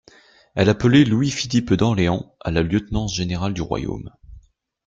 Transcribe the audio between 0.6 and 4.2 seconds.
appelait Louis-Philippe d'Orléans à la lieutenance générale du royaume.